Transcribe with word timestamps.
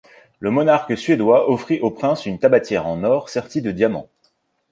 Le 0.39 0.49
monarque 0.49 0.97
suédois 0.97 1.47
offrit 1.51 1.79
au 1.79 1.91
prince 1.91 2.25
une 2.25 2.39
tabatière 2.39 2.87
en 2.87 3.03
or 3.03 3.29
sertie 3.29 3.61
de 3.61 3.69
diamants. 3.69 4.09